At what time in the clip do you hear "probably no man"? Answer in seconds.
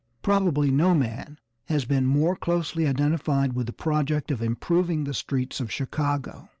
0.23-1.37